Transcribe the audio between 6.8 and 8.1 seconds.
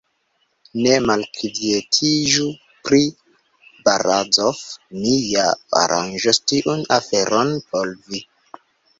aferon por